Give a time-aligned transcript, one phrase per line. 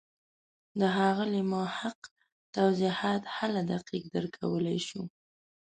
[0.79, 1.99] د ښاغلي محق
[2.55, 5.01] توضیحات هله دقیق درک کولای شو.